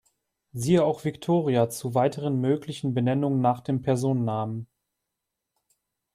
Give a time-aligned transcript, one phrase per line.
[0.51, 4.65] Siehe auch Victoria zu weiteren möglichen Benennungen nach dem Personennamen.